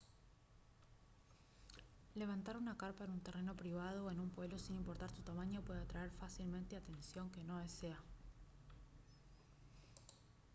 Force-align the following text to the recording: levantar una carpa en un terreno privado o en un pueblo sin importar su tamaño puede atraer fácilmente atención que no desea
levantar 2.15 2.57
una 2.57 2.75
carpa 2.75 3.03
en 3.05 3.11
un 3.11 3.19
terreno 3.19 3.55
privado 3.55 4.05
o 4.05 4.09
en 4.09 4.19
un 4.19 4.31
pueblo 4.31 4.57
sin 4.57 4.75
importar 4.77 5.11
su 5.11 5.21
tamaño 5.21 5.61
puede 5.61 5.81
atraer 5.81 6.09
fácilmente 6.09 6.75
atención 6.75 7.29
que 7.29 7.43
no 7.43 7.59
desea 7.59 7.99